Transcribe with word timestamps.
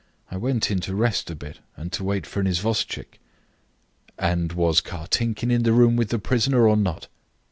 "I 0.31 0.37
went 0.37 0.71
in 0.71 0.79
to 0.79 0.95
rest 0.95 1.29
a 1.29 1.35
bit, 1.35 1.59
and 1.77 1.91
to 1.91 2.03
wait 2.03 2.25
for 2.25 2.39
an 2.39 2.47
isvostchik." 2.47 3.19
"And 4.17 4.51
was 4.51 4.81
Kartinkin 4.81 5.51
in 5.51 5.61
the 5.61 5.73
room 5.73 5.95
with 5.95 6.09
the 6.09 6.17
prisoner, 6.17 6.67
or 6.67 6.75
not?" 6.75 7.07